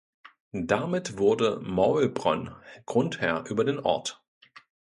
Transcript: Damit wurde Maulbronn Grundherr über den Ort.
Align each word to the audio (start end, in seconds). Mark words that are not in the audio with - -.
Damit 0.63 1.19
wurde 1.19 1.59
Maulbronn 1.61 2.55
Grundherr 2.87 3.43
über 3.47 3.63
den 3.63 3.77
Ort. 3.79 4.23